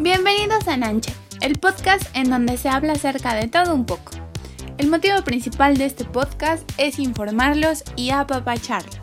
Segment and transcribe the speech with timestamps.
[0.00, 4.10] Bienvenidos a Nanche, el podcast en donde se habla acerca de todo un poco.
[4.76, 8.98] El motivo principal de este podcast es informarlos y apapacharlos.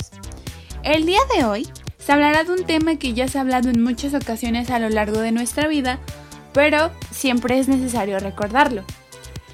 [0.83, 3.81] El día de hoy se hablará de un tema que ya se ha hablado en
[3.81, 5.97] muchas ocasiones a lo largo de nuestra vida,
[6.53, 8.83] pero siempre es necesario recordarlo.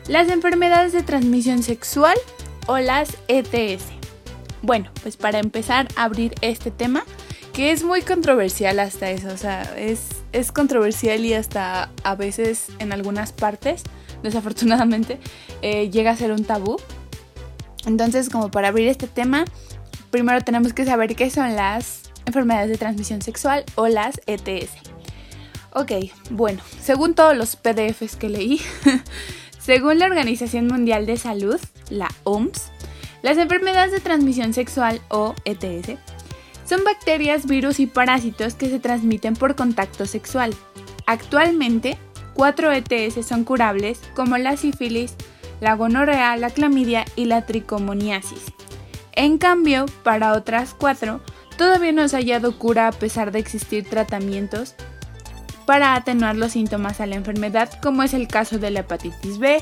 [0.07, 2.17] Las enfermedades de transmisión sexual
[2.65, 3.83] o las ETS.
[4.63, 7.03] Bueno, pues para empezar a abrir este tema,
[7.53, 12.67] que es muy controversial hasta eso, o sea, es, es controversial y hasta a veces
[12.79, 13.83] en algunas partes,
[14.23, 15.19] desafortunadamente,
[15.61, 16.77] eh, llega a ser un tabú.
[17.85, 19.45] Entonces, como para abrir este tema,
[20.11, 24.71] primero tenemos que saber qué son las enfermedades de transmisión sexual o las ETS.
[25.73, 25.91] Ok,
[26.31, 28.61] bueno, según todos los PDFs que leí,
[29.59, 32.71] según la Organización Mundial de Salud, la OMS,
[33.21, 35.97] las enfermedades de transmisión sexual o ETS
[36.67, 40.53] son bacterias, virus y parásitos que se transmiten por contacto sexual.
[41.05, 41.97] Actualmente,
[42.33, 45.15] cuatro ETS son curables como la sífilis,
[45.61, 48.53] la gonorrea, la clamidia y la tricomoniasis.
[49.13, 51.21] En cambio, para otras cuatro,
[51.57, 54.75] todavía no se ha hallado cura a pesar de existir tratamientos
[55.65, 59.61] para atenuar los síntomas a la enfermedad, como es el caso de la hepatitis B,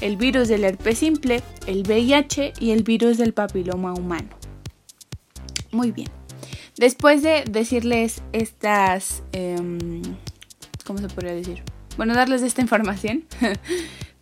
[0.00, 4.28] el virus del herpes simple, el VIH y el virus del papiloma humano.
[5.70, 6.17] Muy bien.
[6.78, 9.24] Después de decirles estas...
[9.32, 10.00] Em,
[10.86, 11.62] ¿Cómo se podría decir?
[11.96, 13.24] Bueno, darles esta información.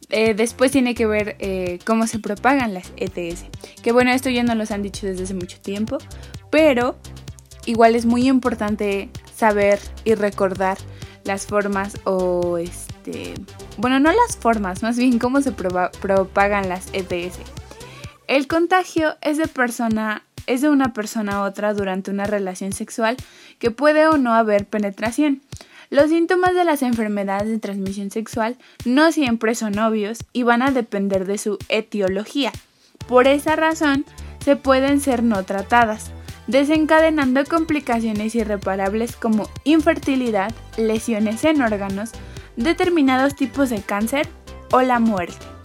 [0.08, 3.46] Eh, después tiene que ver eh, cómo se propagan las ETS.
[3.82, 5.98] Que bueno, esto ya nos los han dicho desde hace mucho tiempo.
[6.48, 6.96] Pero
[7.64, 10.78] igual es muy importante saber y recordar
[11.24, 13.34] las formas o este...
[13.78, 17.41] Bueno, no las formas, más bien cómo se propagan las ETS.
[18.28, 23.16] El contagio es de persona es de una persona a otra durante una relación sexual
[23.58, 25.42] que puede o no haber penetración.
[25.90, 30.72] Los síntomas de las enfermedades de transmisión sexual no siempre son obvios y van a
[30.72, 32.52] depender de su etiología.
[33.06, 34.04] Por esa razón,
[34.44, 36.10] se pueden ser no tratadas,
[36.48, 42.10] desencadenando complicaciones irreparables como infertilidad, lesiones en órganos,
[42.56, 44.28] determinados tipos de cáncer
[44.72, 45.56] o la muerte.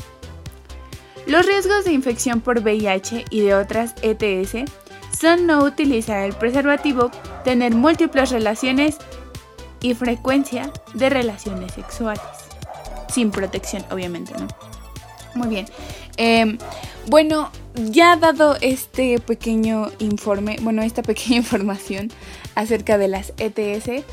[1.31, 4.69] Los riesgos de infección por VIH y de otras ETS
[5.17, 7.09] son no utilizar el preservativo,
[7.45, 8.97] tener múltiples relaciones
[9.79, 12.21] y frecuencia de relaciones sexuales.
[13.07, 14.49] Sin protección, obviamente, ¿no?
[15.33, 15.67] Muy bien.
[16.17, 16.57] Em,
[17.07, 22.11] bueno, ya dado este pequeño informe, bueno, esta pequeña información
[22.55, 24.03] acerca de las ETS,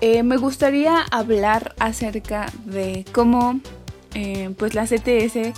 [0.00, 3.60] eh, me gustaría hablar acerca de cómo
[4.14, 5.54] eh, pues las ETS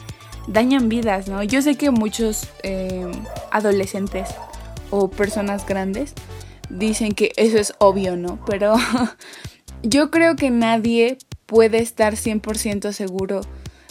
[0.48, 1.42] dañan vidas, ¿no?
[1.42, 3.06] Yo sé que muchos eh,
[3.50, 4.28] adolescentes
[4.90, 6.14] o personas grandes
[6.70, 8.40] dicen que eso es obvio, ¿no?
[8.46, 8.74] Pero
[9.82, 13.42] yo creo que nadie puede estar 100% seguro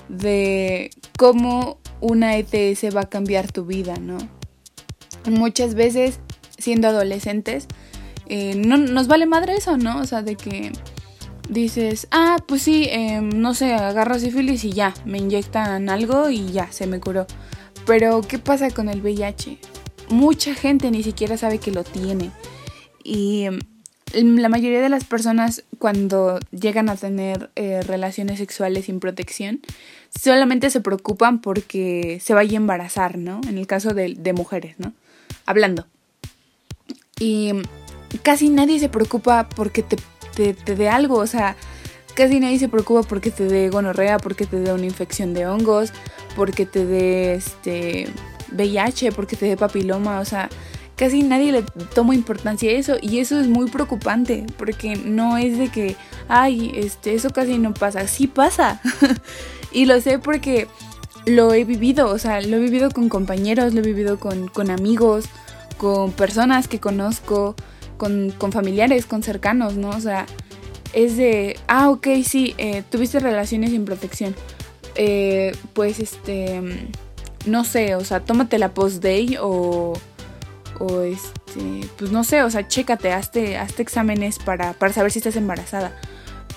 [0.10, 4.18] de cómo una ETS va a cambiar tu vida, ¿no?
[5.26, 6.20] Muchas veces,
[6.58, 7.68] siendo adolescentes,
[8.28, 10.00] eh, no nos vale madre eso, ¿no?
[10.00, 10.72] O sea, de que
[11.50, 16.52] dices, ah, pues sí, em, no sé, agarro sífilis y ya, me inyectan algo y
[16.52, 17.28] ya, se me curó.
[17.86, 19.60] Pero, ¿qué pasa con el VIH?
[20.10, 22.32] Mucha gente ni siquiera sabe que lo tiene.
[23.04, 23.60] Y em,
[24.38, 29.62] la mayoría de las personas cuando llegan a tener eh, relaciones sexuales sin protección,
[30.18, 33.42] solamente se preocupan porque se vaya a embarazar, ¿no?
[33.48, 34.94] En el caso de, de mujeres, ¿no?
[35.46, 35.88] Hablando.
[37.20, 37.64] Y em,
[38.24, 39.98] casi nadie se preocupa porque te
[40.38, 41.56] te, dé algo, o sea,
[42.16, 45.92] casi nadie se preocupa porque te dé gonorrea, porque te dé una infección de hongos,
[46.36, 48.08] porque te dé este
[48.52, 50.50] VIH, porque te dé papiloma, o sea,
[50.96, 51.64] casi nadie le
[51.94, 55.96] toma importancia a eso y eso es muy preocupante porque no es de que,
[56.28, 58.82] ay, este, eso casi no pasa, sí pasa.
[59.72, 60.68] y lo sé porque
[61.26, 64.70] lo he vivido, o sea, lo he vivido con compañeros, lo he vivido con, con
[64.70, 65.26] amigos,
[65.78, 67.56] con personas que conozco,
[67.98, 69.90] con, familiares, con cercanos, ¿no?
[69.90, 70.26] O sea,
[70.94, 74.36] es de, ah, ok, sí, eh, tuviste relaciones sin protección.
[74.96, 76.62] Eh, pues este,
[77.46, 79.94] no sé, o sea, tómate la post-day o,
[80.80, 85.20] o este, pues no sé, o sea, chécate, hazte, hazte exámenes para, para saber si
[85.20, 85.92] estás embarazada.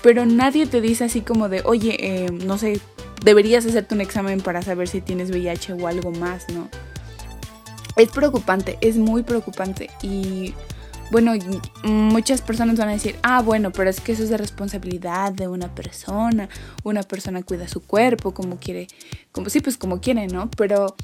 [0.01, 2.79] Pero nadie te dice así como de, oye, eh, no sé,
[3.23, 6.69] deberías hacerte un examen para saber si tienes VIH o algo más, ¿no?
[7.95, 10.53] Es preocupante, es muy preocupante y
[11.11, 11.33] bueno,
[11.83, 15.49] muchas personas van a decir, ah, bueno, pero es que eso es de responsabilidad de
[15.49, 16.47] una persona,
[16.83, 18.87] una persona cuida su cuerpo como quiere,
[19.33, 20.49] como sí, pues como quiere, ¿no?
[20.51, 20.95] Pero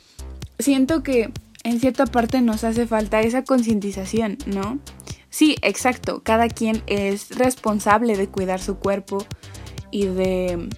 [0.60, 1.32] siento que
[1.64, 4.80] en cierta parte nos hace falta esa concientización, ¿no?
[5.30, 9.26] Sí, exacto, cada quien es responsable de cuidar su cuerpo
[9.92, 10.70] y de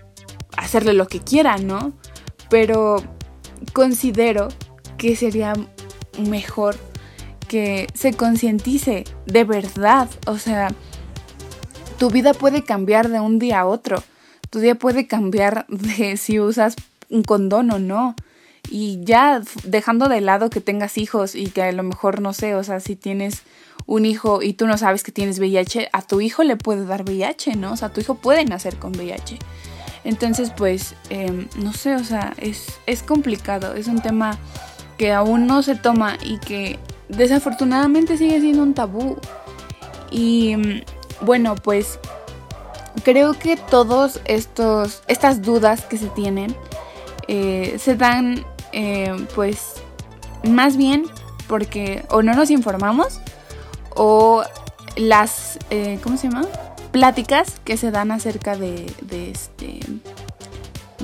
[0.57, 1.93] hacerle lo que quiera, ¿no?
[2.49, 3.03] Pero
[3.73, 4.47] considero
[4.97, 5.53] que sería
[6.17, 6.88] mejor
[7.49, 10.69] que se concientice de verdad, o sea,
[11.97, 14.01] tu vida puede cambiar de un día a otro.
[14.49, 16.77] Tu día puede cambiar de si usas
[17.09, 18.15] un condón o no.
[18.71, 22.55] Y ya dejando de lado que tengas hijos y que a lo mejor, no sé,
[22.55, 23.41] o sea, si tienes
[23.85, 27.03] un hijo y tú no sabes que tienes VIH, a tu hijo le puede dar
[27.03, 27.73] VIH, ¿no?
[27.73, 29.39] O sea, tu hijo puede nacer con VIH.
[30.03, 34.37] Entonces, pues, em, no sé, o sea, es, es complicado, es un tema
[34.97, 36.77] que aún no se toma y que
[37.09, 39.17] desafortunadamente sigue siendo un tabú.
[40.11, 40.81] Y mm,
[41.25, 41.99] bueno, pues
[43.03, 46.55] creo que todos estos estas dudas que se tienen
[47.27, 49.75] eh, se dan eh, pues
[50.43, 51.05] más bien
[51.47, 53.19] porque o no nos informamos
[53.95, 54.43] o
[54.95, 56.47] las, eh, ¿cómo se llama?
[56.91, 59.79] Pláticas que se dan acerca de, de, este,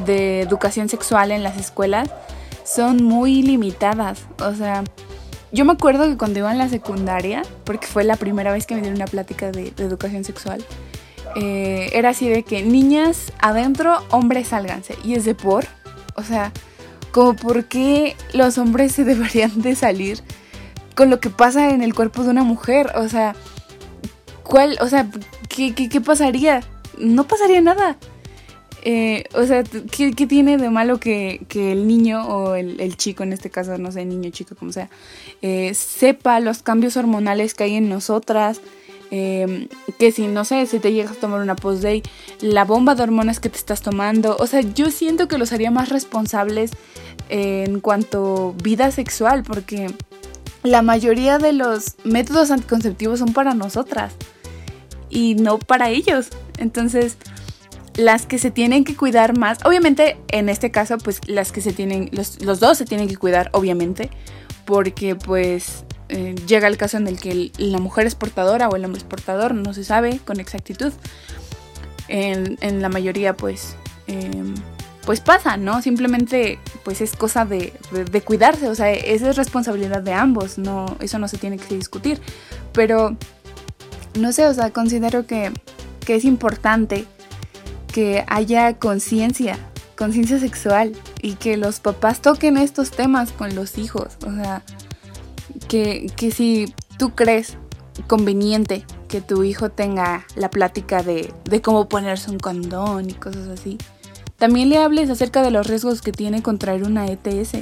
[0.06, 2.10] de educación sexual en las escuelas
[2.64, 4.22] son muy limitadas.
[4.40, 4.84] O sea,
[5.56, 8.76] yo me acuerdo que cuando iba en la secundaria, porque fue la primera vez que
[8.76, 10.64] me dieron una plática de, educación sexual,
[11.38, 14.98] eh, era así de que niñas adentro, hombres sálganse.
[15.06, 15.66] Y es de por,
[16.16, 16.52] o sea,
[17.12, 20.22] como por qué los hombres se deberían de salir
[20.94, 22.92] con lo que pasa en el cuerpo de una mujer.
[22.96, 23.34] O sea,
[24.44, 24.78] ¿cuál?
[24.82, 25.08] O sea,
[25.48, 26.64] ¿qué, qué, pasaría?
[26.98, 27.96] No pasaría nada.
[28.88, 33.50] Eh, o sea, ¿qué, tiene de malo que, el niño o el, chico, en este
[33.50, 34.92] caso, no sé, niño, chico, como sea,
[35.42, 38.62] eh, sepa los cambios hormonales que hay en nosotras?
[39.10, 42.04] Eh, que si, no sé, si te llegas a tomar una post-day,
[42.42, 44.38] la bomba de hormonas que te estás tomando.
[44.38, 46.70] O sea, yo siento que los haría más responsables
[47.30, 49.88] en cuanto vida sexual, porque
[50.62, 54.14] la mayoría de los métodos anticonceptivos son para nosotras
[55.10, 56.28] y no para ellos.
[56.60, 57.18] Entonces,
[57.98, 61.74] las que se tienen que cuidar más, obviamente en este caso, pues las que se
[61.74, 64.10] tienen, los, dos se tienen que cuidar, obviamente,
[64.66, 68.84] porque pues eh, llega el caso en el que la mujer es portadora o el
[68.86, 70.92] hombre es portador, no se sabe con exactitud.
[72.08, 73.76] En, la mayoría, pues...
[74.08, 74.54] Em,
[75.06, 75.84] pues pasa, ¿no?
[75.84, 77.74] Simplemente pues es cosa de,
[78.26, 82.20] cuidarse, o sea, esa es responsabilidad de ambos, no, eso no se tiene que discutir.
[82.74, 83.16] Pero,
[84.20, 85.52] no sé, o sea, considero que,
[86.04, 87.06] que es importante
[87.96, 89.58] que haya conciencia,
[89.98, 94.64] conciencia sexual y que los papás toquen estos temas con los hijos, o sea,
[95.70, 97.58] que, que si tú crees
[98.08, 103.48] conveniente que tu hijo tenga la plática de, de cómo ponerse un condón y cosas
[103.48, 103.78] así,
[104.36, 107.60] también le hables acerca de los riesgos que tiene contraer una ETS,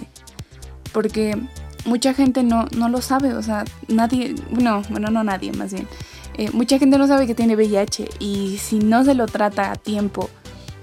[0.94, 1.40] porque
[1.86, 5.88] mucha gente no, no lo sabe, o sea, nadie, bueno, bueno, no nadie más bien,
[6.36, 9.76] eh, mucha gente no sabe que tiene VIH y si no se lo trata a
[9.76, 10.30] tiempo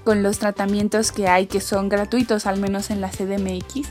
[0.03, 3.89] con los tratamientos que hay, que son gratuitos, al menos en la CDMX,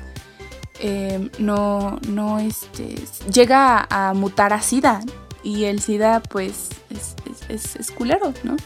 [0.80, 2.96] eh, no, no, este,
[3.32, 5.02] llega a, mutar a SIDA
[5.42, 7.14] y el SIDA pues es,
[7.48, 8.56] es, es culero, ¿no?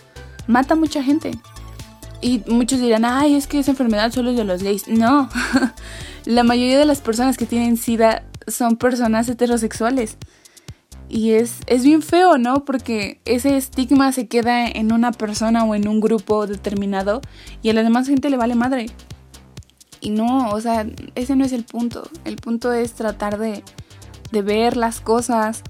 [0.46, 1.32] Mata a mucha gente.
[2.20, 4.88] Y muchos dirán, ay, es que esa enfermedad solo es de los gays.
[4.88, 5.28] No,
[6.24, 10.16] la mayoría de las personas que tienen SIDA son personas heterosexuales.
[11.14, 12.64] Y es, es bien feo, ¿no?
[12.64, 17.20] Porque ese estigma se queda en una persona o en un grupo determinado
[17.62, 18.86] y a la demás gente le vale madre.
[20.00, 22.10] Y no, o sea, ese no es el punto.
[22.24, 23.62] El punto es tratar de,
[24.32, 25.62] de ver las cosas,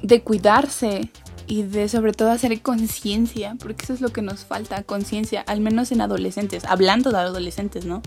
[0.00, 1.10] de cuidarse,
[1.46, 5.60] y de sobre todo hacer conciencia, porque eso es lo que nos falta, conciencia, al
[5.60, 8.00] menos en adolescentes, hablando de adolescentes, ¿no?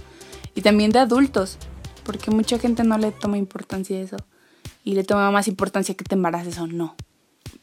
[0.56, 1.60] Y también de adultos,
[2.04, 4.18] porque mucha gente no le toma importancia a eso
[4.88, 6.96] y le toma más importancia que te embaraces o no.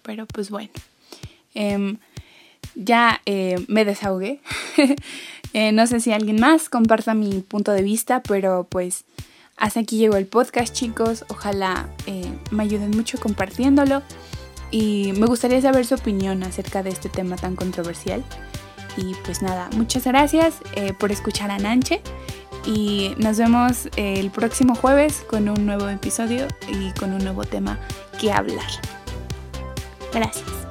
[0.03, 0.69] Pero pues bueno,
[1.55, 1.97] em,
[2.75, 4.41] ya eh, me desahogué.
[5.57, 9.05] Eh, no sé si alguien más comparta mi punto de vista, pero pues
[9.57, 11.25] hasta aquí llegó el podcast chicos.
[11.29, 14.03] Ojalá eh, me ayuden mucho compartiéndolo
[14.73, 18.25] y me gustaría saber su opinión acerca de este tema tan controversial.
[18.97, 20.57] Y pues nada, muchas gracias
[20.99, 22.03] por escuchar a Nanche
[22.67, 27.79] y nos vemos el próximo jueves con un nuevo episodio y con un nuevo tema
[28.19, 28.71] que hablar.
[30.13, 30.64] Gracias.